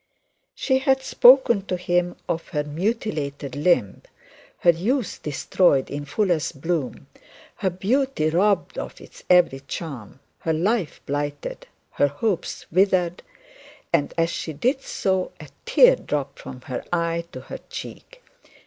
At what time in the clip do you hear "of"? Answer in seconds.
2.27-2.47, 8.79-8.99